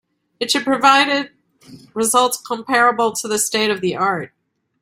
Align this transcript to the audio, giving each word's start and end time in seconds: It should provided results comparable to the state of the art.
It 0.39 0.49
should 0.49 0.63
provided 0.63 1.29
results 1.93 2.41
comparable 2.41 3.11
to 3.13 3.27
the 3.27 3.37
state 3.37 3.69
of 3.69 3.81
the 3.81 3.95
art. 3.95 4.33